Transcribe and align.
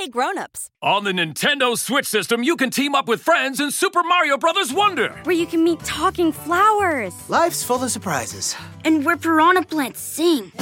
Hey 0.00 0.08
grown-ups, 0.08 0.70
On 0.80 1.04
the 1.04 1.12
Nintendo 1.12 1.76
Switch 1.76 2.06
system, 2.06 2.42
you 2.42 2.56
can 2.56 2.70
team 2.70 2.94
up 2.94 3.06
with 3.06 3.20
friends 3.20 3.60
in 3.60 3.70
Super 3.70 4.02
Mario 4.02 4.38
Bros. 4.38 4.72
Wonder. 4.72 5.10
where 5.24 5.36
you 5.36 5.44
can 5.46 5.62
meet 5.62 5.78
talking 5.80 6.32
flowers. 6.32 7.12
Life's 7.28 7.62
full 7.62 7.84
of 7.84 7.90
surprises. 7.90 8.56
And 8.86 9.04
where 9.04 9.18
piranha 9.18 9.62
plants 9.62 10.00
sing. 10.00 10.52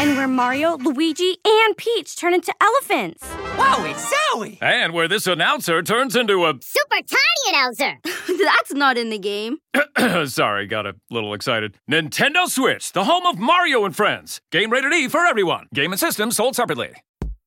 And 0.00 0.16
where 0.16 0.26
Mario, 0.26 0.76
Luigi, 0.78 1.36
and 1.46 1.76
Peach 1.76 2.16
turn 2.16 2.34
into 2.34 2.52
elephants. 2.60 3.22
Wowie 3.54 3.94
zowie! 3.94 4.58
And 4.60 4.92
where 4.92 5.06
this 5.06 5.28
announcer 5.28 5.80
turns 5.80 6.16
into 6.16 6.44
a. 6.44 6.54
Super 6.60 7.06
tiny 7.06 7.50
announcer. 7.50 7.98
That's 8.42 8.74
not 8.74 8.98
in 8.98 9.10
the 9.10 9.18
game. 9.18 9.58
Sorry, 10.26 10.66
got 10.66 10.86
a 10.86 10.94
little 11.08 11.34
excited. 11.34 11.78
Nintendo 11.88 12.48
Switch, 12.48 12.90
the 12.90 13.04
home 13.04 13.26
of 13.26 13.38
Mario 13.38 13.84
and 13.84 13.94
Friends. 13.94 14.40
Game 14.50 14.72
rated 14.72 14.92
E 14.92 15.06
for 15.06 15.24
everyone. 15.24 15.68
Game 15.72 15.92
and 15.92 16.00
system 16.00 16.32
sold 16.32 16.56
separately. 16.56 16.94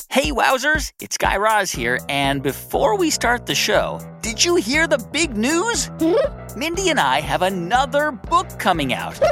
Hey, 0.10 0.32
Wowzers, 0.32 0.94
it's 1.02 1.18
Guy 1.18 1.36
Raz 1.36 1.72
here, 1.72 2.00
and 2.08 2.42
before 2.42 2.98
we 2.98 3.10
start 3.10 3.46
the 3.46 3.56
show, 3.56 4.00
did 4.22 4.44
you 4.44 4.56
hear 4.56 4.88
the 4.88 4.98
big 5.12 5.36
news? 5.36 5.90
Mindy 6.56 6.90
and 6.90 7.00
I 7.00 7.20
have 7.20 7.42
another 7.42 8.12
book 8.12 8.48
coming 8.60 8.94
out. 8.94 9.20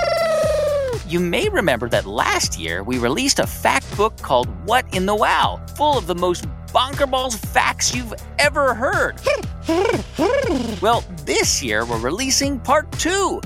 You 1.06 1.20
may 1.20 1.48
remember 1.48 1.90
that 1.90 2.08
last 2.08 2.58
year 2.58 2.82
we 2.82 2.98
released 2.98 3.38
a 3.38 3.46
fact 3.46 3.86
book 3.96 4.18
called 4.18 4.48
What 4.66 4.92
in 4.96 5.06
the 5.06 5.14
Wow, 5.14 5.64
full 5.76 5.96
of 5.96 6.08
the 6.08 6.16
most 6.16 6.46
bonkerballs 6.74 7.38
facts 7.38 7.94
you've 7.94 8.16
ever 8.40 8.74
heard. 8.74 9.20
well, 10.82 11.04
this 11.24 11.62
year 11.62 11.86
we're 11.86 12.00
releasing 12.00 12.60
part 12.60 12.92
two. 12.94 13.40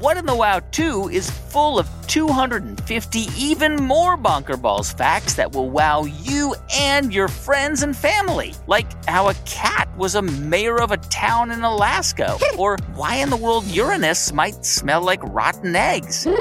What 0.00 0.16
in 0.16 0.26
the 0.26 0.36
Wow 0.36 0.60
2 0.70 1.08
is 1.08 1.28
full 1.28 1.76
of 1.76 1.88
250 2.06 3.26
even 3.36 3.82
more 3.82 4.16
bonkerballs 4.16 4.96
facts 4.96 5.34
that 5.34 5.52
will 5.52 5.68
wow 5.70 6.04
you 6.04 6.54
and 6.72 7.12
your 7.12 7.26
friends 7.26 7.82
and 7.82 7.96
family. 7.96 8.54
Like 8.68 8.86
how 9.06 9.28
a 9.28 9.34
cat 9.44 9.88
was 9.96 10.14
a 10.14 10.22
mayor 10.22 10.80
of 10.80 10.92
a 10.92 10.98
town 10.98 11.50
in 11.50 11.64
Alaska, 11.64 12.38
or 12.58 12.76
why 12.94 13.16
in 13.16 13.28
the 13.28 13.36
world 13.36 13.64
Uranus 13.66 14.32
might 14.32 14.64
smell 14.64 15.02
like 15.02 15.22
rotten 15.24 15.74
eggs. 15.74 16.24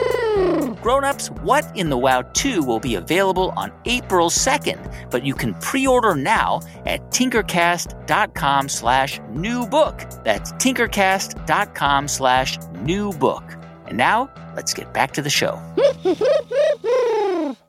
Grown-ups, 0.84 1.32
What 1.42 1.66
in 1.76 1.90
the 1.90 1.98
Wow 1.98 2.22
2 2.22 2.64
will 2.64 2.80
be 2.80 2.96
available 2.96 3.52
on 3.58 3.72
April 3.86 4.30
2nd, 4.30 5.10
but 5.10 5.26
you 5.26 5.34
can 5.34 5.56
pre-order 5.56 6.16
now 6.16 6.62
at 6.86 7.02
tinkercast.com 7.10 8.70
slash 8.70 9.20
new 9.32 9.66
book. 9.66 10.04
That's 10.24 10.52
tinkercast.com 10.54 12.08
slash 12.08 12.60
new 12.84 13.12
book. 13.14 13.57
And 13.88 13.98
now, 13.98 14.30
let's 14.56 14.74
get 14.74 14.94
back 14.94 15.14
to 15.14 15.22
the 15.22 15.30
show. 15.30 15.60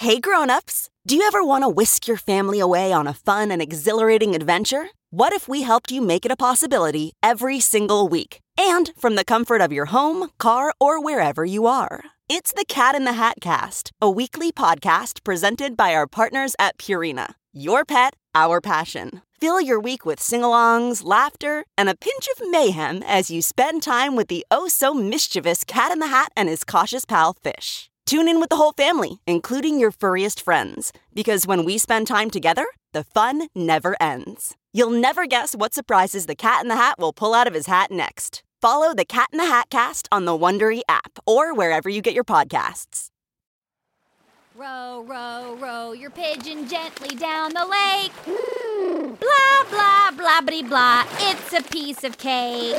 Hey 0.00 0.20
grown-ups, 0.20 0.90
do 1.08 1.16
you 1.16 1.24
ever 1.26 1.42
want 1.42 1.64
to 1.64 1.68
whisk 1.68 2.06
your 2.06 2.16
family 2.16 2.60
away 2.60 2.92
on 2.92 3.08
a 3.08 3.12
fun 3.12 3.50
and 3.50 3.60
exhilarating 3.60 4.36
adventure? 4.36 4.90
What 5.10 5.32
if 5.32 5.48
we 5.48 5.62
helped 5.62 5.90
you 5.90 6.00
make 6.00 6.24
it 6.24 6.30
a 6.30 6.36
possibility 6.36 7.14
every 7.20 7.58
single 7.58 8.06
week? 8.06 8.38
And 8.56 8.92
from 8.96 9.16
the 9.16 9.24
comfort 9.24 9.60
of 9.60 9.72
your 9.72 9.86
home, 9.86 10.30
car, 10.38 10.72
or 10.78 11.02
wherever 11.02 11.44
you 11.44 11.66
are. 11.66 12.04
It's 12.28 12.52
the 12.52 12.64
Cat 12.68 12.94
in 12.94 13.06
the 13.06 13.14
Hat 13.14 13.38
Cast, 13.40 13.90
a 14.00 14.08
weekly 14.08 14.52
podcast 14.52 15.24
presented 15.24 15.76
by 15.76 15.96
our 15.96 16.06
partners 16.06 16.54
at 16.60 16.78
Purina. 16.78 17.34
Your 17.52 17.84
pet, 17.84 18.14
our 18.36 18.60
passion. 18.60 19.22
Fill 19.40 19.60
your 19.60 19.78
week 19.78 20.04
with 20.04 20.18
sing-alongs, 20.18 21.04
laughter, 21.04 21.64
and 21.76 21.88
a 21.88 21.94
pinch 21.94 22.26
of 22.26 22.50
mayhem 22.50 23.04
as 23.06 23.30
you 23.30 23.40
spend 23.40 23.84
time 23.84 24.16
with 24.16 24.26
the 24.26 24.44
oh 24.50 24.66
so 24.66 24.92
mischievous 24.92 25.62
Cat 25.62 25.92
in 25.92 26.00
the 26.00 26.08
Hat 26.08 26.32
and 26.36 26.48
his 26.48 26.64
cautious 26.64 27.04
pal 27.04 27.34
Fish. 27.34 27.88
Tune 28.04 28.26
in 28.26 28.40
with 28.40 28.48
the 28.48 28.56
whole 28.56 28.72
family, 28.72 29.20
including 29.28 29.78
your 29.78 29.92
furriest 29.92 30.40
friends, 30.42 30.92
because 31.14 31.46
when 31.46 31.64
we 31.64 31.78
spend 31.78 32.08
time 32.08 32.30
together, 32.30 32.66
the 32.92 33.04
fun 33.04 33.46
never 33.54 33.96
ends. 34.00 34.56
You'll 34.72 34.90
never 34.90 35.24
guess 35.24 35.54
what 35.54 35.72
surprises 35.72 36.26
the 36.26 36.34
Cat 36.34 36.62
in 36.62 36.68
the 36.68 36.74
Hat 36.74 36.96
will 36.98 37.12
pull 37.12 37.32
out 37.32 37.46
of 37.46 37.54
his 37.54 37.66
hat 37.66 37.92
next. 37.92 38.42
Follow 38.60 38.92
the 38.92 39.04
Cat 39.04 39.28
in 39.32 39.38
the 39.38 39.46
Hat 39.46 39.70
cast 39.70 40.08
on 40.10 40.24
the 40.24 40.36
Wondery 40.36 40.80
app 40.88 41.20
or 41.28 41.54
wherever 41.54 41.88
you 41.88 42.02
get 42.02 42.14
your 42.14 42.24
podcasts. 42.24 43.10
Row, 44.58 45.04
row, 45.06 45.56
row 45.60 45.92
your 45.92 46.10
pigeon 46.10 46.66
gently 46.66 47.14
down 47.14 47.52
the 47.54 47.64
lake. 47.64 48.10
Blah, 49.20 49.64
blah, 49.70 50.10
blah, 50.10 50.40
blah, 50.40 50.62
blah. 50.62 51.04
It's 51.20 51.52
a 51.52 51.62
piece 51.62 52.02
of 52.02 52.18
cake. 52.18 52.74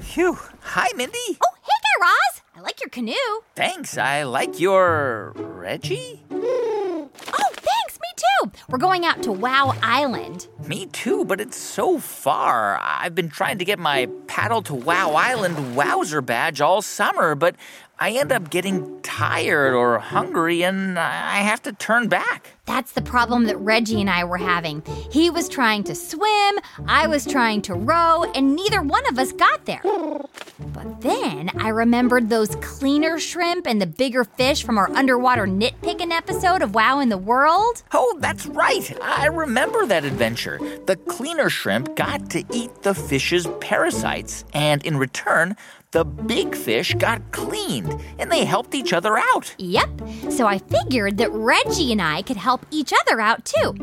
Phew. 0.00 0.36
Hi, 0.62 0.88
Mindy. 0.96 1.38
Oh, 1.40 1.54
hey, 1.62 1.78
Guy 1.84 2.00
Raz. 2.00 2.42
I 2.56 2.60
like 2.62 2.80
your 2.80 2.90
canoe. 2.90 3.14
Thanks. 3.54 3.96
I 3.96 4.24
like 4.24 4.58
your 4.58 5.34
Reggie. 5.36 6.24
Oh, 6.32 7.08
thanks. 7.52 8.00
Me 8.00 8.08
too. 8.16 8.50
We're 8.68 8.78
going 8.78 9.04
out 9.04 9.22
to 9.22 9.30
Wow 9.30 9.76
Island. 9.82 10.48
Me 10.66 10.86
too, 10.86 11.24
but 11.26 11.40
it's 11.40 11.56
so 11.56 12.00
far. 12.00 12.80
I've 12.82 13.14
been 13.14 13.28
trying 13.28 13.58
to 13.58 13.64
get 13.64 13.78
my 13.78 14.08
paddle 14.26 14.62
to 14.62 14.74
Wow 14.74 15.12
Island 15.12 15.76
Wowzer 15.76 16.22
badge 16.22 16.60
all 16.60 16.82
summer, 16.82 17.36
but 17.36 17.54
I 17.98 18.10
end 18.10 18.30
up 18.30 18.50
getting 18.50 19.00
tired 19.00 19.72
or 19.72 19.98
hungry 19.98 20.62
and 20.62 20.98
I 20.98 21.38
have 21.38 21.62
to 21.62 21.72
turn 21.72 22.08
back. 22.08 22.50
That's 22.66 22.92
the 22.92 23.00
problem 23.00 23.44
that 23.44 23.56
Reggie 23.56 24.00
and 24.00 24.10
I 24.10 24.24
were 24.24 24.36
having. 24.36 24.82
He 25.10 25.30
was 25.30 25.48
trying 25.48 25.84
to 25.84 25.94
swim, 25.94 26.58
I 26.86 27.06
was 27.06 27.24
trying 27.24 27.62
to 27.62 27.74
row, 27.74 28.24
and 28.34 28.54
neither 28.54 28.82
one 28.82 29.06
of 29.06 29.18
us 29.18 29.32
got 29.32 29.64
there. 29.64 29.80
But 29.82 31.00
then 31.00 31.50
I 31.58 31.68
remembered 31.68 32.28
those 32.28 32.56
cleaner 32.56 33.18
shrimp 33.18 33.66
and 33.66 33.80
the 33.80 33.86
bigger 33.86 34.24
fish 34.24 34.64
from 34.64 34.76
our 34.76 34.90
underwater 34.90 35.46
nitpicking 35.46 36.10
episode 36.10 36.60
of 36.60 36.74
Wow 36.74 36.98
in 37.00 37.08
the 37.08 37.16
World. 37.16 37.82
Oh, 37.92 38.18
that's 38.20 38.46
right. 38.46 38.94
I 39.00 39.26
remember 39.26 39.86
that 39.86 40.04
adventure. 40.04 40.58
The 40.86 40.96
cleaner 40.96 41.48
shrimp 41.48 41.94
got 41.96 42.28
to 42.30 42.44
eat 42.52 42.82
the 42.82 42.94
fish's 42.94 43.46
parasites, 43.60 44.44
and 44.52 44.84
in 44.84 44.96
return, 44.96 45.56
the 45.96 46.04
big 46.04 46.54
fish 46.54 46.92
got 46.98 47.22
cleaned, 47.32 47.98
and 48.18 48.30
they 48.30 48.44
helped 48.44 48.74
each 48.74 48.92
other 48.92 49.16
out. 49.16 49.54
Yep. 49.56 49.88
So 50.28 50.46
I 50.46 50.58
figured 50.58 51.16
that 51.16 51.32
Reggie 51.32 51.90
and 51.90 52.02
I 52.02 52.20
could 52.20 52.36
help 52.36 52.66
each 52.70 52.92
other 53.00 53.18
out 53.18 53.46
too. 53.46 53.74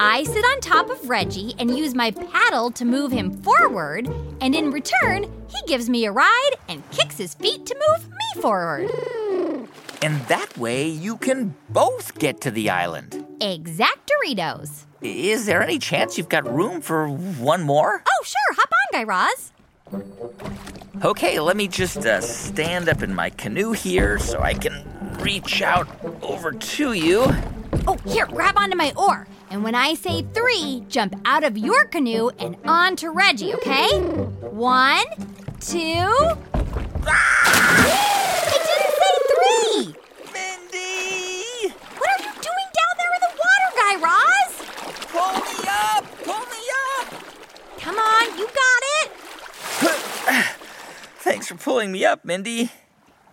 I 0.00 0.24
sit 0.24 0.44
on 0.44 0.60
top 0.60 0.90
of 0.90 1.08
Reggie 1.08 1.54
and 1.60 1.78
use 1.78 1.94
my 1.94 2.10
paddle 2.10 2.72
to 2.72 2.84
move 2.84 3.12
him 3.12 3.30
forward, 3.30 4.08
and 4.40 4.52
in 4.52 4.72
return, 4.72 5.32
he 5.46 5.62
gives 5.68 5.88
me 5.88 6.06
a 6.06 6.10
ride 6.10 6.54
and 6.68 6.82
kicks 6.90 7.16
his 7.16 7.34
feet 7.34 7.66
to 7.66 7.76
move 7.88 8.08
me 8.08 8.42
forward. 8.42 8.90
And 10.02 10.20
that 10.22 10.58
way, 10.58 10.88
you 10.88 11.18
can 11.18 11.54
both 11.68 12.18
get 12.18 12.40
to 12.40 12.50
the 12.50 12.68
island. 12.68 13.24
Exactoritos. 13.40 14.86
Is 15.02 15.46
there 15.46 15.62
any 15.62 15.78
chance 15.78 16.18
you've 16.18 16.28
got 16.28 16.52
room 16.52 16.80
for 16.80 17.08
one 17.08 17.62
more? 17.62 18.02
Oh, 18.04 18.24
sure. 18.24 18.56
Hop 18.56 18.70
on, 18.92 18.98
Guy 18.98 19.04
Raz. 19.04 19.52
Okay, 21.02 21.40
let 21.40 21.56
me 21.56 21.66
just 21.66 22.04
uh, 22.04 22.20
stand 22.20 22.88
up 22.88 23.02
in 23.02 23.14
my 23.14 23.30
canoe 23.30 23.72
here 23.72 24.18
so 24.18 24.40
I 24.40 24.54
can 24.54 24.84
reach 25.20 25.62
out 25.62 25.88
over 26.22 26.52
to 26.52 26.92
you. 26.92 27.24
Oh, 27.86 27.96
here, 28.06 28.26
grab 28.26 28.56
onto 28.58 28.76
my 28.76 28.92
oar. 28.96 29.26
And 29.50 29.64
when 29.64 29.74
I 29.74 29.94
say 29.94 30.22
three, 30.34 30.84
jump 30.88 31.16
out 31.24 31.42
of 31.42 31.56
your 31.56 31.86
canoe 31.86 32.28
and 32.38 32.56
onto 32.66 33.10
Reggie, 33.10 33.54
okay? 33.54 33.88
One, 33.98 35.04
two. 35.60 35.76
It 35.76 36.44
didn't 38.68 38.94
say 39.00 39.14
three! 39.32 39.94
Mindy! 40.32 41.74
What 41.98 42.10
are 42.10 42.22
you 42.22 42.32
doing 42.32 42.70
down 42.76 42.94
there 42.98 43.14
in 43.14 43.22
the 43.22 43.32
water, 43.40 43.70
Guy 43.74 43.94
Raz? 44.04 44.52
Pull 45.08 45.32
me 45.32 45.56
up! 45.68 46.04
Pull 46.22 46.44
me 46.46 46.62
up! 46.98 47.06
Come 47.80 47.96
on, 47.96 48.38
you 48.38 48.46
got 48.46 48.54
it. 48.54 49.10
Thanks 51.80 51.88
pulling 51.88 51.92
me 51.92 52.04
up, 52.04 52.26
Mindy. 52.26 52.70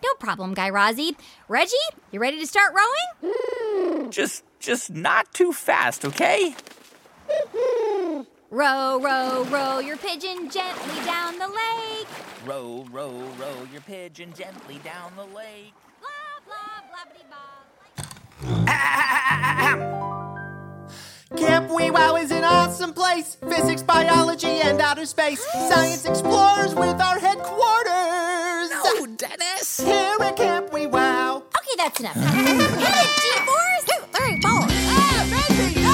No 0.02 0.14
problem, 0.20 0.54
Guy 0.54 0.70
Razzie. 0.70 1.18
Reggie, 1.50 1.76
you 2.12 2.20
ready 2.22 2.40
to 2.40 2.48
start 2.48 2.74
rowing? 2.74 4.10
Just, 4.10 4.46
just 4.62 4.90
not 4.90 5.34
too 5.34 5.52
fast, 5.52 6.06
okay? 6.06 6.56
Row, 8.50 9.02
row, 9.02 9.44
row 9.50 9.80
your 9.80 9.98
pigeon 9.98 10.50
gently 10.50 11.04
down 11.04 11.38
the 11.38 11.48
lake. 11.50 12.08
Row, 12.46 12.86
row, 12.90 13.12
row 13.38 13.68
your 13.70 13.82
pigeon 13.82 14.32
gently 14.34 14.80
down 14.82 15.12
the 15.18 15.26
lake. 15.26 15.74
Blah, 16.00 16.40
blah, 16.46 16.84
blah, 16.88 17.04
blah, 18.48 20.08
Camp 21.36 21.70
WeWow 21.70 22.24
is 22.24 22.32
an 22.32 22.46
awesome 22.46 22.94
place. 22.94 23.36
Physics, 23.50 23.84
biology, 23.84 24.62
and 24.62 24.80
outer 24.80 25.06
space. 25.06 25.46
Science 25.68 26.06
explorers 26.06 26.74
with 26.74 27.02
our 27.02 27.20
headquarters. 27.20 28.07
No, 29.20 29.28
Dennis! 29.28 29.80
Here 29.80 30.18
at 30.22 30.36
Camp 30.36 30.70
WeWow. 30.70 31.38
Okay, 31.38 31.76
that's 31.78 32.00
enough. 32.00 32.16
Hit 32.16 32.26
it, 32.54 33.10
G-Force! 33.22 33.84
Two, 33.86 34.02
three, 34.14 34.42
four. 34.42 34.66
Ah, 34.70 35.26
Reggie, 35.32 35.82
no! 35.82 35.92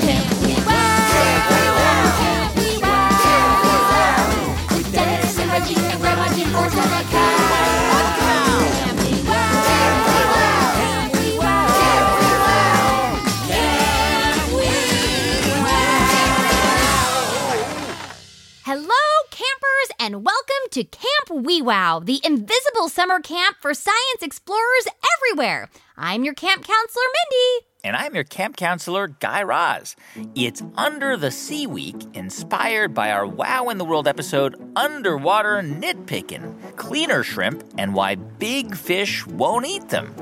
Can't 0.00 0.28
we 0.30 0.32
wow? 0.32 0.37
Hello, 19.00 19.28
campers, 19.30 19.96
and 20.00 20.24
welcome 20.24 20.70
to 20.72 20.82
Camp 20.82 21.46
WeWow, 21.46 22.04
the 22.04 22.20
invisible 22.24 22.88
summer 22.88 23.20
camp 23.20 23.56
for 23.60 23.72
science 23.72 24.22
explorers 24.22 24.88
everywhere. 25.16 25.68
I'm 25.96 26.24
your 26.24 26.34
camp 26.34 26.64
counselor, 26.64 27.04
Mindy. 27.04 27.67
And 27.84 27.94
I'm 27.94 28.12
your 28.16 28.24
camp 28.24 28.56
counselor, 28.56 29.06
Guy 29.06 29.40
Raz. 29.44 29.94
It's 30.34 30.64
Under 30.76 31.16
the 31.16 31.30
Sea 31.30 31.68
Week, 31.68 31.94
inspired 32.12 32.92
by 32.92 33.12
our 33.12 33.24
Wow 33.24 33.68
in 33.68 33.78
the 33.78 33.84
World 33.84 34.08
episode, 34.08 34.56
Underwater 34.74 35.62
Nitpicking 35.62 36.76
Cleaner 36.76 37.22
Shrimp 37.22 37.62
and 37.78 37.94
Why 37.94 38.16
Big 38.16 38.74
Fish 38.74 39.24
Won't 39.28 39.66
Eat 39.66 39.90
Them. 39.90 40.12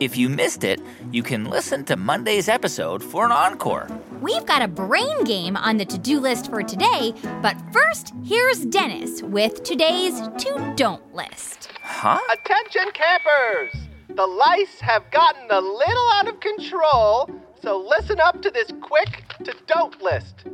If 0.00 0.16
you 0.16 0.30
missed 0.30 0.64
it, 0.64 0.80
you 1.12 1.22
can 1.22 1.44
listen 1.44 1.84
to 1.84 1.96
Monday's 1.96 2.48
episode 2.48 3.04
for 3.04 3.26
an 3.26 3.32
encore. 3.32 3.86
We've 4.22 4.46
got 4.46 4.62
a 4.62 4.68
brain 4.68 5.24
game 5.24 5.58
on 5.58 5.76
the 5.76 5.84
to 5.84 5.98
do 5.98 6.20
list 6.20 6.48
for 6.48 6.62
today, 6.62 7.12
but 7.42 7.56
first, 7.70 8.14
here's 8.24 8.64
Dennis 8.64 9.22
with 9.22 9.62
today's 9.62 10.18
to 10.38 10.72
don't 10.74 11.14
list. 11.14 11.68
Huh? 11.82 12.18
Attention, 12.32 12.90
campers! 12.94 13.83
The 14.14 14.26
lice 14.26 14.80
have 14.80 15.10
gotten 15.10 15.50
a 15.50 15.60
little 15.60 16.08
out 16.14 16.28
of 16.28 16.38
control, 16.40 17.28
so 17.60 17.78
listen 17.78 18.20
up 18.20 18.40
to 18.42 18.50
this 18.50 18.70
quick 18.80 19.24
to 19.42 19.54
don't 19.66 20.00
list. 20.00 20.44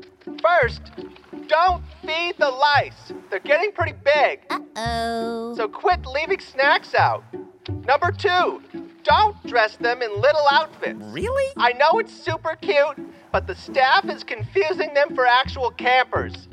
First, 0.41 0.81
don't 1.47 1.83
feed 2.05 2.37
the 2.39 2.49
lice. 2.51 3.12
They're 3.29 3.39
getting 3.41 3.73
pretty 3.73 3.93
big, 4.05 4.41
Uh 4.51 4.61
Oh. 4.77 5.55
so 5.57 5.69
quit 5.69 6.07
leaving 6.07 6.41
snacks 6.41 6.95
out. 6.95 7.23
Number 7.87 8.11
two, 8.12 8.62
don't 9.03 9.37
dress 9.47 9.77
them 9.77 10.01
in 10.01 10.11
little 10.21 10.47
outfits. 10.51 10.99
Really? 11.13 11.53
I 11.59 11.73
know 11.75 11.99
it's 11.99 12.13
super 12.15 12.56
cute, 12.63 12.99
but 13.31 13.47
the 13.47 13.55
staff 13.55 14.09
is 14.09 14.25
confusing 14.25 14.95
them 14.95 15.15
for 15.15 15.27
actual 15.27 15.71
campers. 15.73 16.49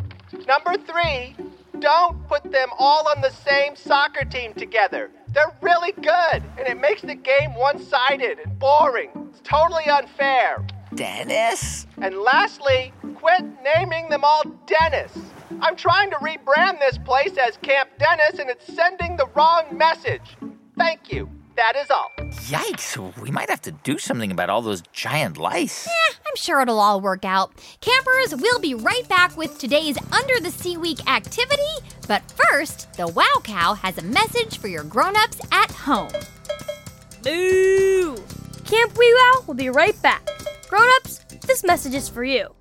Number 0.46 0.74
three, 0.86 1.36
don't 1.80 2.28
put 2.28 2.44
them 2.52 2.70
all 2.78 3.08
on 3.08 3.22
the 3.22 3.30
same 3.32 3.76
soccer 3.76 4.26
team 4.26 4.54
together. 4.56 5.10
They're 5.38 5.56
really 5.62 5.92
good, 5.92 6.42
and 6.58 6.68
it 6.68 6.82
makes 6.82 7.04
the 7.04 7.14
game 7.14 7.54
one 7.54 7.78
sided 7.78 8.40
and 8.44 8.58
boring. 8.58 9.12
It's 9.30 9.40
totally 9.44 9.86
unfair. 9.86 10.66
Dennis? 10.96 11.86
And 12.02 12.18
lastly, 12.18 12.92
quit 13.14 13.46
naming 13.64 14.10
them 14.10 14.24
all 14.24 14.42
Dennis. 14.66 15.16
I'm 15.62 15.76
trying 15.76 16.10
to 16.10 16.16
rebrand 16.16 16.80
this 16.80 16.98
place 16.98 17.38
as 17.38 17.56
Camp 17.58 17.92
Dennis, 18.00 18.40
and 18.40 18.50
it's 18.50 18.66
sending 18.66 19.16
the 19.16 19.28
wrong 19.36 19.66
message. 19.78 20.38
Thank 20.76 21.14
you. 21.14 21.30
That 21.58 21.76
is 21.76 21.90
all. 21.90 22.12
Yikes, 22.52 23.18
we 23.20 23.32
might 23.32 23.50
have 23.50 23.62
to 23.62 23.72
do 23.72 23.98
something 23.98 24.32
about 24.32 24.52
all 24.52 24.62
those 24.62 24.84
giant 24.94 25.38
lice. 25.38 25.88
Eh, 25.88 26.14
I'm 26.28 26.36
sure 26.36 26.62
it'll 26.62 26.80
all 26.80 27.02
work 27.02 27.26
out. 27.26 27.52
Campers, 27.82 28.36
we'll 28.40 28.60
be 28.60 28.76
right 28.76 29.08
back 29.10 29.36
with 29.36 29.58
today's 29.58 29.98
Under 30.12 30.40
the 30.40 30.52
Sea 30.52 30.78
Week 30.78 31.00
activity. 31.10 31.64
But 32.08 32.22
first, 32.32 32.94
the 32.94 33.08
Wow 33.08 33.42
Cow 33.44 33.74
has 33.74 33.98
a 33.98 34.04
message 34.04 34.60
for 34.60 34.68
your 34.68 34.84
grown-ups 34.84 35.42
at 35.52 35.72
home. 35.72 36.12
Boo! 37.24 38.16
Camp 38.66 38.94
WeWow 38.94 39.48
will 39.48 39.56
be 39.56 39.72
right 39.72 40.00
back. 40.04 40.30
Grown-ups, 40.70 41.26
this 41.48 41.64
message 41.64 41.96
is 41.96 42.08
for 42.08 42.24
you. 42.24 42.54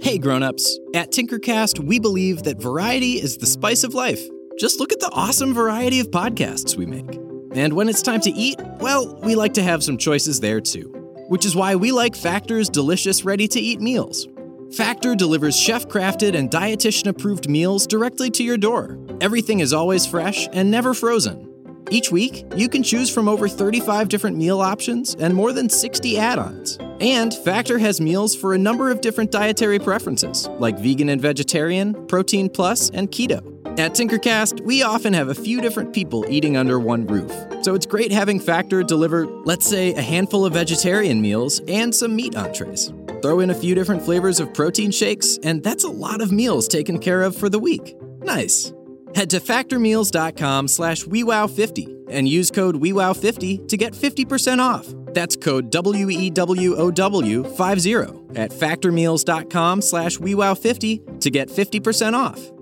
Hey 0.00 0.16
grown-ups, 0.16 0.78
at 0.94 1.12
Tinkercast 1.12 1.80
we 1.80 1.98
believe 1.98 2.44
that 2.44 2.62
variety 2.62 3.20
is 3.20 3.36
the 3.36 3.46
spice 3.46 3.84
of 3.84 3.92
life. 3.92 4.22
Just 4.60 4.78
look 4.78 4.92
at 4.92 5.00
the 5.00 5.08
awesome 5.14 5.54
variety 5.54 6.00
of 6.00 6.10
podcasts 6.10 6.76
we 6.76 6.84
make. 6.84 7.18
And 7.54 7.72
when 7.72 7.88
it's 7.88 8.02
time 8.02 8.20
to 8.20 8.30
eat, 8.30 8.60
well, 8.78 9.18
we 9.22 9.34
like 9.34 9.54
to 9.54 9.62
have 9.62 9.82
some 9.82 9.96
choices 9.96 10.38
there 10.38 10.60
too. 10.60 10.92
Which 11.28 11.46
is 11.46 11.56
why 11.56 11.76
we 11.76 11.92
like 11.92 12.14
Factor's 12.14 12.68
delicious 12.68 13.24
ready-to-eat 13.24 13.80
meals. 13.80 14.28
Factor 14.76 15.14
delivers 15.14 15.58
chef-crafted 15.58 16.36
and 16.36 16.50
dietitian-approved 16.50 17.48
meals 17.48 17.86
directly 17.86 18.30
to 18.32 18.44
your 18.44 18.58
door. 18.58 18.98
Everything 19.22 19.60
is 19.60 19.72
always 19.72 20.04
fresh 20.04 20.46
and 20.52 20.70
never 20.70 20.92
frozen. 20.92 21.48
Each 21.90 22.12
week, 22.12 22.44
you 22.54 22.68
can 22.68 22.82
choose 22.82 23.08
from 23.08 23.28
over 23.28 23.48
35 23.48 24.10
different 24.10 24.36
meal 24.36 24.60
options 24.60 25.14
and 25.14 25.34
more 25.34 25.54
than 25.54 25.70
60 25.70 26.18
add 26.18 26.38
ons. 26.38 26.76
And 27.00 27.32
Factor 27.32 27.78
has 27.78 27.98
meals 27.98 28.36
for 28.36 28.52
a 28.52 28.58
number 28.58 28.90
of 28.90 29.00
different 29.00 29.30
dietary 29.30 29.78
preferences, 29.78 30.48
like 30.58 30.78
vegan 30.78 31.08
and 31.08 31.18
vegetarian, 31.20 31.94
protein 32.08 32.50
plus, 32.50 32.90
and 32.90 33.10
keto. 33.10 33.59
At 33.80 33.92
Tinkercast, 33.92 34.60
we 34.60 34.82
often 34.82 35.14
have 35.14 35.28
a 35.28 35.34
few 35.34 35.62
different 35.62 35.94
people 35.94 36.26
eating 36.28 36.58
under 36.58 36.78
one 36.78 37.06
roof, 37.06 37.32
so 37.64 37.74
it's 37.74 37.86
great 37.86 38.12
having 38.12 38.38
Factor 38.38 38.82
deliver, 38.82 39.26
let's 39.26 39.66
say, 39.66 39.94
a 39.94 40.02
handful 40.02 40.44
of 40.44 40.52
vegetarian 40.52 41.22
meals 41.22 41.62
and 41.66 41.94
some 41.94 42.14
meat 42.14 42.36
entrees. 42.36 42.92
Throw 43.22 43.40
in 43.40 43.48
a 43.48 43.54
few 43.54 43.74
different 43.74 44.02
flavors 44.02 44.38
of 44.38 44.52
protein 44.52 44.90
shakes, 44.90 45.38
and 45.44 45.62
that's 45.62 45.84
a 45.84 45.88
lot 45.88 46.20
of 46.20 46.30
meals 46.30 46.68
taken 46.68 46.98
care 46.98 47.22
of 47.22 47.34
for 47.34 47.48
the 47.48 47.58
week. 47.58 47.96
Nice. 48.18 48.70
Head 49.14 49.30
to 49.30 49.40
factormeals.com 49.40 50.68
slash 50.68 51.04
WeWow50 51.04 52.08
and 52.10 52.28
use 52.28 52.50
code 52.50 52.82
WeWow50 52.82 53.66
to 53.66 53.76
get 53.78 53.94
50% 53.94 54.58
off. 54.58 54.92
That's 55.14 55.36
code 55.36 55.70
W-E-W-O-W-50 55.70 58.38
at 58.38 58.50
factormeals.com 58.50 59.80
slash 59.80 60.18
WeWow50 60.18 61.20
to 61.22 61.30
get 61.30 61.48
50% 61.48 62.12
off. 62.12 62.59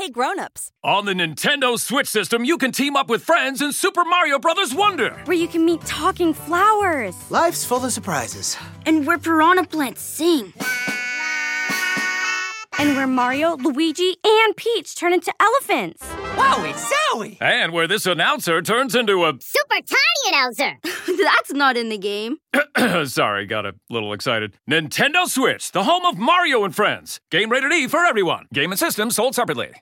Hey 0.00 0.08
grown-ups, 0.08 0.70
On 0.82 1.04
the 1.04 1.12
Nintendo 1.12 1.78
Switch 1.78 2.06
system, 2.06 2.42
you 2.42 2.56
can 2.56 2.72
team 2.72 2.96
up 2.96 3.10
with 3.10 3.22
friends 3.22 3.60
in 3.60 3.70
Super 3.70 4.02
Mario 4.02 4.38
Bros. 4.38 4.74
Wonder. 4.74 5.10
Where 5.26 5.36
you 5.36 5.46
can 5.46 5.66
meet 5.66 5.82
talking 5.82 6.32
flowers. 6.32 7.14
Life's 7.30 7.66
full 7.66 7.84
of 7.84 7.92
surprises. 7.92 8.56
And 8.86 9.06
where 9.06 9.18
piranha 9.18 9.64
plants 9.64 10.00
sing. 10.00 10.54
And 12.78 12.96
where 12.96 13.06
Mario, 13.06 13.58
Luigi, 13.58 14.16
and 14.24 14.56
Peach 14.56 14.96
turn 14.96 15.12
into 15.12 15.34
elephants. 15.38 16.02
Wowie 16.34 16.72
zowie! 16.72 17.36
And 17.42 17.74
where 17.74 17.86
this 17.86 18.06
announcer 18.06 18.62
turns 18.62 18.94
into 18.94 19.26
a. 19.26 19.34
Super 19.42 19.86
tiny 19.86 20.28
announcer. 20.28 20.78
That's 21.22 21.52
not 21.52 21.76
in 21.76 21.90
the 21.90 21.98
game. 21.98 22.38
Sorry, 23.04 23.44
got 23.44 23.66
a 23.66 23.74
little 23.90 24.14
excited. 24.14 24.56
Nintendo 24.66 25.26
Switch, 25.26 25.72
the 25.72 25.84
home 25.84 26.06
of 26.06 26.16
Mario 26.16 26.64
and 26.64 26.74
Friends. 26.74 27.20
Game 27.30 27.50
rated 27.52 27.70
E 27.70 27.86
for 27.86 28.06
everyone. 28.06 28.46
Game 28.54 28.70
and 28.72 28.78
system 28.78 29.10
sold 29.10 29.34
separately. 29.34 29.74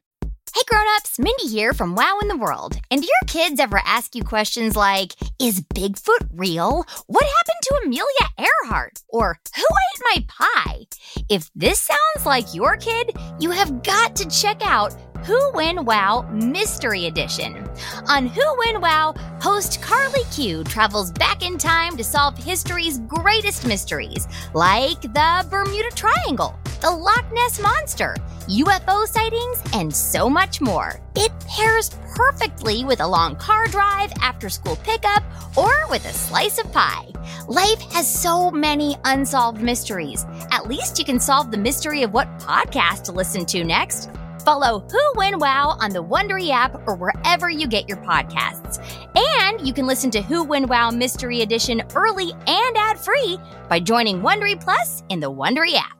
Hey 0.54 0.62
grown-ups, 0.66 1.18
Mindy 1.18 1.46
here 1.46 1.74
from 1.74 1.94
Wow 1.94 2.18
in 2.22 2.28
the 2.28 2.36
World. 2.36 2.76
And 2.90 3.02
do 3.02 3.06
your 3.06 3.26
kids 3.26 3.60
ever 3.60 3.82
ask 3.84 4.14
you 4.14 4.24
questions 4.24 4.76
like, 4.76 5.14
is 5.38 5.60
Bigfoot 5.60 6.28
real? 6.32 6.86
What 7.06 7.24
happened 7.24 7.62
to 7.62 7.80
Amelia 7.84 8.48
Earhart? 8.64 9.02
Or 9.08 9.38
who 9.54 9.62
ate 9.62 10.02
my 10.04 10.24
pie? 10.26 10.86
If 11.28 11.50
this 11.54 11.80
sounds 11.80 12.24
like 12.24 12.54
your 12.54 12.76
kid, 12.76 13.16
you 13.38 13.50
have 13.50 13.82
got 13.82 14.16
to 14.16 14.28
check 14.28 14.64
out 14.64 14.94
Who 15.26 15.38
When 15.52 15.84
Wow 15.84 16.26
Mystery 16.32 17.06
Edition. 17.06 17.68
On 18.08 18.26
Who 18.26 18.58
When 18.58 18.80
Wow, 18.80 19.14
host 19.40 19.82
Carly 19.82 20.24
Q 20.32 20.64
travels 20.64 21.12
back 21.12 21.44
in 21.44 21.58
time 21.58 21.96
to 21.96 22.04
solve 22.04 22.38
history's 22.38 23.00
greatest 23.00 23.66
mysteries, 23.66 24.26
like 24.54 25.02
the 25.02 25.46
Bermuda 25.50 25.90
Triangle, 25.90 26.58
the 26.80 26.90
Loch 26.90 27.26
Ness 27.32 27.60
Monster, 27.60 28.16
UFO 28.48 29.06
sightings, 29.06 29.62
and 29.74 29.94
so 29.94 30.30
much 30.30 30.60
more. 30.60 31.00
It 31.14 31.32
pairs 31.40 31.90
perfectly 32.16 32.84
with 32.84 33.00
a 33.00 33.06
long 33.06 33.36
car 33.36 33.66
drive, 33.66 34.10
after 34.22 34.48
school 34.48 34.76
pickup, 34.76 35.22
or 35.56 35.72
with 35.90 36.04
a 36.06 36.12
slice 36.12 36.58
of 36.58 36.72
pie. 36.72 37.08
Life 37.46 37.80
has 37.92 38.12
so 38.12 38.50
many 38.50 38.96
unsolved 39.04 39.60
mysteries. 39.60 40.24
At 40.50 40.66
least 40.66 40.98
you 40.98 41.04
can 41.04 41.20
solve 41.20 41.50
the 41.50 41.58
mystery 41.58 42.02
of 42.02 42.14
what 42.14 42.26
podcast 42.38 43.02
to 43.04 43.12
listen 43.12 43.44
to 43.46 43.64
next. 43.64 44.10
Follow 44.44 44.80
Who 44.90 45.12
When 45.16 45.38
Wow 45.38 45.76
on 45.78 45.90
the 45.90 46.02
Wondery 46.02 46.48
app 46.48 46.74
or 46.86 46.94
wherever 46.94 47.50
you 47.50 47.66
get 47.66 47.86
your 47.86 47.98
podcasts. 47.98 48.78
And 49.14 49.66
you 49.66 49.74
can 49.74 49.86
listen 49.86 50.10
to 50.12 50.22
Who 50.22 50.42
When 50.42 50.68
Wow 50.68 50.90
Mystery 50.90 51.42
Edition 51.42 51.82
early 51.94 52.32
and 52.46 52.76
ad-free 52.78 53.38
by 53.68 53.80
joining 53.80 54.22
Wondery 54.22 54.58
Plus 54.58 55.02
in 55.10 55.20
the 55.20 55.30
Wondery 55.30 55.74
app. 55.74 55.97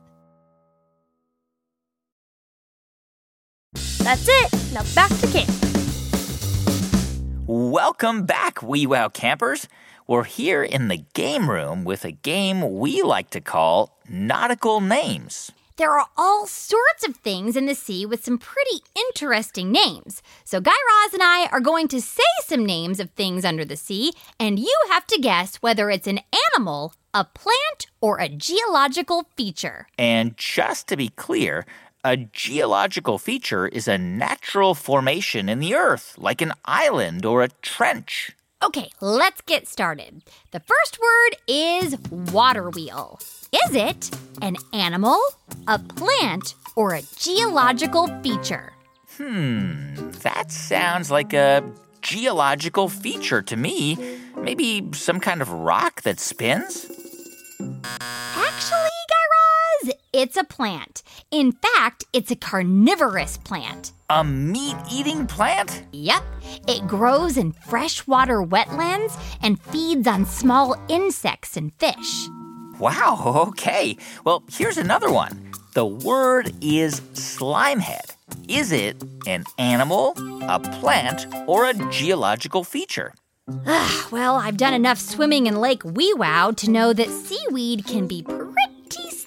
That's 4.09 4.27
it. 4.27 4.73
Now 4.73 4.81
back 4.95 5.11
to 5.19 5.27
camp. 5.27 5.51
Welcome 7.45 8.25
back, 8.25 8.55
WeWow 8.55 9.13
campers. 9.13 9.67
We're 10.07 10.23
here 10.23 10.63
in 10.63 10.87
the 10.87 11.05
game 11.13 11.47
room 11.47 11.83
with 11.83 12.03
a 12.05 12.11
game 12.11 12.79
we 12.79 13.03
like 13.03 13.29
to 13.29 13.39
call 13.39 13.99
Nautical 14.09 14.81
Names. 14.81 15.51
There 15.77 15.91
are 15.91 16.07
all 16.17 16.47
sorts 16.47 17.07
of 17.07 17.17
things 17.17 17.55
in 17.55 17.67
the 17.67 17.75
sea 17.75 18.03
with 18.07 18.25
some 18.25 18.39
pretty 18.39 18.81
interesting 18.95 19.71
names. 19.71 20.23
So, 20.43 20.59
Guy 20.59 20.71
Raz 20.71 21.13
and 21.13 21.21
I 21.21 21.47
are 21.51 21.61
going 21.61 21.87
to 21.89 22.01
say 22.01 22.23
some 22.47 22.65
names 22.65 22.99
of 22.99 23.11
things 23.11 23.45
under 23.45 23.63
the 23.63 23.77
sea, 23.77 24.13
and 24.39 24.57
you 24.57 24.75
have 24.89 25.05
to 25.05 25.21
guess 25.21 25.57
whether 25.57 25.91
it's 25.91 26.07
an 26.07 26.21
animal, 26.51 26.95
a 27.13 27.25
plant, 27.25 27.85
or 28.01 28.19
a 28.19 28.27
geological 28.27 29.29
feature. 29.35 29.87
And 29.99 30.35
just 30.35 30.87
to 30.87 30.97
be 30.97 31.09
clear, 31.09 31.65
a 32.03 32.17
geological 32.17 33.17
feature 33.17 33.67
is 33.67 33.87
a 33.87 33.97
natural 33.97 34.73
formation 34.73 35.49
in 35.49 35.59
the 35.59 35.75
earth, 35.75 36.15
like 36.17 36.41
an 36.41 36.53
island 36.65 37.25
or 37.25 37.43
a 37.43 37.49
trench. 37.61 38.31
Okay, 38.61 38.89
let's 39.01 39.41
get 39.41 39.67
started. 39.67 40.21
The 40.51 40.59
first 40.59 40.99
word 40.99 41.37
is 41.47 41.97
water 42.33 42.69
wheel. 42.69 43.19
Is 43.65 43.75
it 43.75 44.11
an 44.41 44.57
animal, 44.73 45.17
a 45.67 45.79
plant, 45.79 46.55
or 46.75 46.93
a 46.93 47.01
geological 47.17 48.07
feature? 48.21 48.73
Hmm, 49.17 50.11
that 50.23 50.51
sounds 50.51 51.09
like 51.09 51.33
a 51.33 51.63
geological 52.01 52.89
feature 52.89 53.41
to 53.41 53.57
me. 53.57 53.97
Maybe 54.37 54.89
some 54.93 55.19
kind 55.19 55.41
of 55.41 55.51
rock 55.51 56.01
that 56.03 56.19
spins? 56.19 56.85
Actually, 58.35 58.89
it's 60.13 60.37
a 60.37 60.43
plant. 60.43 61.03
In 61.31 61.51
fact, 61.51 62.03
it's 62.13 62.31
a 62.31 62.35
carnivorous 62.35 63.37
plant. 63.37 63.91
A 64.09 64.23
meat 64.23 64.75
eating 64.91 65.27
plant? 65.27 65.83
Yep. 65.91 66.23
It 66.67 66.87
grows 66.87 67.37
in 67.37 67.51
freshwater 67.51 68.41
wetlands 68.41 69.19
and 69.41 69.61
feeds 69.61 70.07
on 70.07 70.25
small 70.25 70.75
insects 70.87 71.55
and 71.57 71.71
fish. 71.75 72.27
Wow, 72.79 73.45
okay. 73.49 73.97
Well, 74.23 74.43
here's 74.51 74.77
another 74.77 75.11
one. 75.11 75.51
The 75.73 75.85
word 75.85 76.51
is 76.61 77.01
slimehead. 77.13 78.15
Is 78.47 78.71
it 78.71 79.01
an 79.27 79.43
animal, 79.57 80.13
a 80.43 80.59
plant, 80.59 81.27
or 81.47 81.65
a 81.65 81.73
geological 81.91 82.63
feature? 82.63 83.13
well, 84.11 84.35
I've 84.35 84.57
done 84.57 84.73
enough 84.73 84.99
swimming 84.99 85.47
in 85.47 85.55
Lake 85.55 85.83
WeWow 85.83 86.55
to 86.57 86.69
know 86.69 86.93
that 86.93 87.09
seaweed 87.09 87.85
can 87.85 88.07
be 88.07 88.21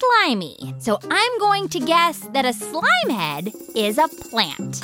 slimy. 0.03 0.73
So 0.79 0.99
I'm 1.09 1.39
going 1.39 1.69
to 1.69 1.79
guess 1.79 2.19
that 2.33 2.45
a 2.45 2.49
slimehead 2.49 3.53
is 3.75 3.97
a 3.97 4.07
plant. 4.07 4.81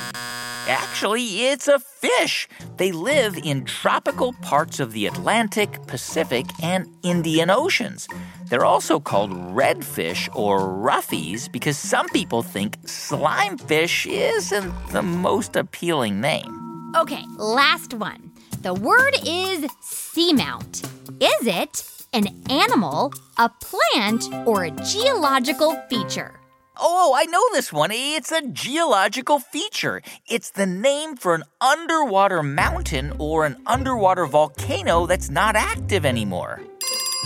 Actually, 0.67 1.47
it's 1.47 1.67
a 1.67 1.79
fish. 1.79 2.47
They 2.77 2.91
live 2.91 3.37
in 3.37 3.65
tropical 3.65 4.33
parts 4.33 4.79
of 4.79 4.91
the 4.93 5.07
Atlantic, 5.07 5.81
Pacific, 5.87 6.45
and 6.61 6.87
Indian 7.01 7.49
Oceans. 7.49 8.07
They're 8.49 8.65
also 8.65 8.99
called 8.99 9.31
redfish 9.31 10.29
or 10.35 10.59
roughies 10.59 11.51
because 11.51 11.77
some 11.77 12.07
people 12.09 12.43
think 12.43 12.79
slimefish 12.83 14.05
isn't 14.07 14.73
the 14.91 15.01
most 15.01 15.55
appealing 15.55 16.21
name. 16.21 16.93
Okay, 16.95 17.23
last 17.37 17.93
one. 17.93 18.31
The 18.61 18.73
word 18.73 19.15
is 19.25 19.65
seamount. 19.81 20.83
Is 21.19 21.47
it 21.47 21.98
an 22.13 22.27
animal, 22.49 23.13
a 23.37 23.49
plant, 23.49 24.25
or 24.45 24.63
a 24.63 24.71
geological 24.71 25.75
feature? 25.89 26.39
Oh, 26.81 27.13
I 27.15 27.25
know 27.25 27.43
this 27.51 27.73
one. 27.73 27.91
It's 27.91 28.31
a 28.31 28.47
geological 28.47 29.39
feature. 29.39 30.01
It's 30.27 30.51
the 30.51 30.65
name 30.65 31.17
for 31.17 31.35
an 31.35 31.43
underwater 31.59 32.41
mountain 32.41 33.13
or 33.19 33.45
an 33.45 33.61
underwater 33.65 34.25
volcano 34.25 35.05
that's 35.05 35.29
not 35.29 35.55
active 35.55 36.05
anymore. 36.05 36.61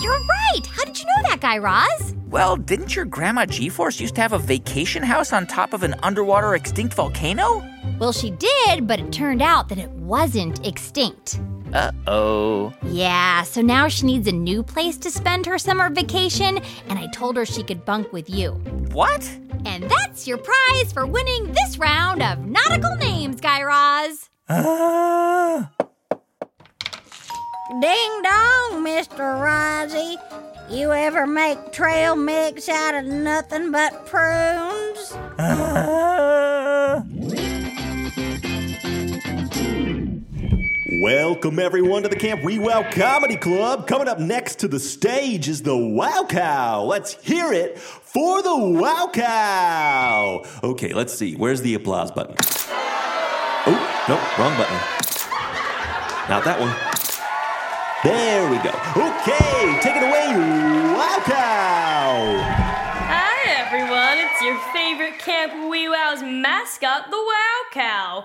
You're 0.00 0.12
right. 0.12 0.66
How 0.66 0.84
did 0.84 0.98
you 0.98 1.06
know 1.06 1.28
that, 1.28 1.40
Guy 1.40 1.58
Raz? 1.58 2.14
Well, 2.28 2.56
didn't 2.56 2.96
your 2.96 3.04
grandma 3.04 3.46
G-Force 3.46 4.00
used 4.00 4.16
to 4.16 4.20
have 4.20 4.32
a 4.32 4.38
vacation 4.38 5.04
house 5.04 5.32
on 5.32 5.46
top 5.46 5.72
of 5.72 5.84
an 5.84 5.94
underwater 6.02 6.56
extinct 6.56 6.94
volcano? 6.94 7.62
Well, 8.00 8.12
she 8.12 8.32
did, 8.32 8.88
but 8.88 8.98
it 8.98 9.12
turned 9.12 9.40
out 9.40 9.68
that 9.68 9.78
it 9.78 9.90
wasn't 9.90 10.66
extinct. 10.66 11.38
Uh 11.74 11.90
oh. 12.06 12.72
Yeah, 12.84 13.42
so 13.42 13.60
now 13.60 13.88
she 13.88 14.06
needs 14.06 14.28
a 14.28 14.32
new 14.32 14.62
place 14.62 14.96
to 14.98 15.10
spend 15.10 15.44
her 15.46 15.58
summer 15.58 15.90
vacation, 15.90 16.60
and 16.88 16.98
I 16.98 17.08
told 17.08 17.36
her 17.36 17.44
she 17.44 17.64
could 17.64 17.84
bunk 17.84 18.12
with 18.12 18.30
you. 18.30 18.52
What? 18.92 19.28
And 19.66 19.90
that's 19.90 20.26
your 20.28 20.38
prize 20.38 20.92
for 20.92 21.04
winning 21.04 21.52
this 21.52 21.76
round 21.76 22.22
of 22.22 22.46
nautical 22.46 22.94
names, 22.96 23.40
Guy 23.40 23.62
Raz. 23.62 24.30
Uh... 24.48 25.64
Ding 27.80 28.22
dong, 28.22 28.84
Mr. 28.84 29.18
Rozzy. 29.18 30.16
You 30.70 30.92
ever 30.92 31.26
make 31.26 31.72
trail 31.72 32.14
mix 32.14 32.68
out 32.68 32.94
of 32.94 33.04
nothing 33.04 33.72
but 33.72 34.06
prunes? 34.06 35.12
Uh... 35.38 35.93
Welcome, 41.04 41.58
everyone, 41.58 42.02
to 42.04 42.08
the 42.08 42.16
Camp 42.16 42.40
WeWow 42.40 42.90
Comedy 42.92 43.36
Club. 43.36 43.86
Coming 43.86 44.08
up 44.08 44.18
next 44.18 44.58
to 44.60 44.68
the 44.68 44.80
stage 44.80 45.50
is 45.50 45.60
the 45.60 45.76
Wow 45.76 46.24
Cow. 46.26 46.82
Let's 46.84 47.22
hear 47.22 47.52
it 47.52 47.78
for 47.78 48.42
the 48.42 48.56
Wow 48.56 49.10
Cow. 49.12 50.46
Okay, 50.62 50.94
let's 50.94 51.12
see. 51.12 51.36
Where's 51.36 51.60
the 51.60 51.74
applause 51.74 52.10
button? 52.10 52.36
Oh, 52.40 54.04
nope, 54.08 54.38
wrong 54.38 54.56
button. 54.56 54.76
Not 56.30 56.42
that 56.44 56.58
one. 56.58 56.72
There 58.02 58.50
we 58.50 58.56
go. 58.64 58.72
Okay, 58.96 59.78
take 59.82 59.96
it 59.96 60.04
away, 60.04 60.32
Wow 60.94 61.20
Cow. 61.26 62.40
Hi, 63.12 63.50
everyone. 63.58 64.24
It's 64.24 64.40
your 64.40 64.56
favorite 64.72 65.18
Camp 65.18 65.52
WeWow's 65.70 66.22
mascot, 66.22 67.10
the 67.10 67.18
Wow 67.18 67.60
Cow. 67.72 68.24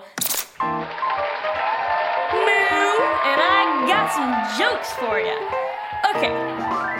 Moo, 2.31 2.93
and 3.25 3.41
I 3.41 3.85
got 3.87 4.11
some 4.13 4.31
jokes 4.59 4.91
for 4.93 5.19
you. 5.19 5.35
Okay, 6.15 6.31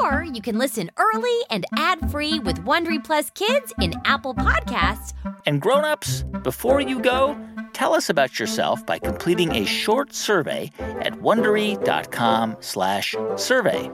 or 0.00 0.24
you 0.24 0.40
can 0.40 0.56
listen 0.56 0.90
early 0.96 1.38
and 1.50 1.66
ad 1.76 2.10
free 2.10 2.38
with 2.38 2.64
Wondery 2.64 3.04
Plus 3.04 3.28
Kids 3.28 3.70
in 3.82 3.92
Apple 4.06 4.32
Podcasts. 4.32 5.12
And 5.44 5.60
grown 5.60 5.84
ups, 5.84 6.22
before 6.42 6.80
you 6.80 7.00
go, 7.00 7.36
tell 7.74 7.92
us 7.92 8.08
about 8.08 8.40
yourself 8.40 8.86
by 8.86 8.98
completing 8.98 9.56
a 9.56 9.66
short 9.66 10.14
survey 10.14 10.72
at 10.78 11.12
wondery.com/survey. 11.20 13.90